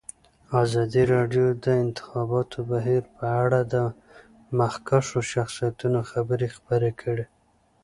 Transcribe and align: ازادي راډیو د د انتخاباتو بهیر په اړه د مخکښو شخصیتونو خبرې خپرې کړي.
ازادي 0.63 1.03
راډیو 1.13 1.45
د 1.53 1.57
د 1.65 1.65
انتخاباتو 1.83 2.57
بهیر 2.71 3.03
په 3.15 3.25
اړه 3.43 3.59
د 3.73 3.75
مخکښو 4.57 5.19
شخصیتونو 5.33 5.99
خبرې 6.11 6.47
خپرې 6.55 6.91
کړي. 7.01 7.25